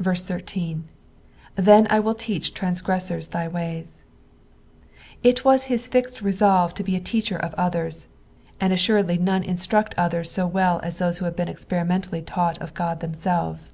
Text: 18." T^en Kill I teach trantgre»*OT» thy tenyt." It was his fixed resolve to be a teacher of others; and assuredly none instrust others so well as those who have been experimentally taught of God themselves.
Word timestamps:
18." 0.00 0.04
T^en 0.46 0.86
Kill 1.86 2.08
I 2.10 2.14
teach 2.16 2.54
trantgre»*OT» 2.54 3.30
thy 3.30 3.46
tenyt." 3.46 4.00
It 5.22 5.44
was 5.44 5.64
his 5.64 5.86
fixed 5.86 6.22
resolve 6.22 6.72
to 6.72 6.82
be 6.82 6.96
a 6.96 6.98
teacher 6.98 7.36
of 7.36 7.52
others; 7.58 8.08
and 8.58 8.72
assuredly 8.72 9.18
none 9.18 9.42
instrust 9.44 9.92
others 9.98 10.30
so 10.30 10.46
well 10.46 10.80
as 10.82 10.98
those 10.98 11.18
who 11.18 11.26
have 11.26 11.36
been 11.36 11.48
experimentally 11.48 12.22
taught 12.22 12.56
of 12.56 12.72
God 12.72 13.00
themselves. 13.00 13.70